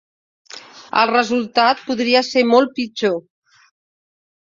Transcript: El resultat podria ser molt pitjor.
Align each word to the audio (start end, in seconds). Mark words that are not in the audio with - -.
El 1.01 1.11
resultat 1.11 1.85
podria 1.91 2.25
ser 2.31 2.47
molt 2.55 2.77
pitjor. 2.83 3.25